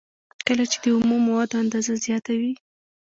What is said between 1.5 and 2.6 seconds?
اندازه زیاته وي